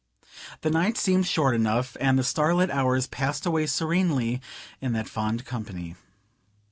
The 0.61 0.71
night 0.71 0.97
seemed 0.97 1.27
short 1.27 1.53
enough; 1.53 1.95
and 1.99 2.17
the 2.17 2.23
starlit 2.23 2.71
hours 2.71 3.05
passed 3.05 3.45
away 3.45 3.67
serenely 3.67 4.41
in 4.81 4.93
that 4.93 5.07
fond 5.07 5.45
company. 5.45 5.95